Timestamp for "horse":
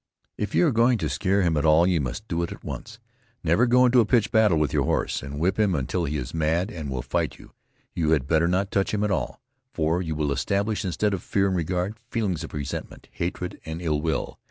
4.85-5.21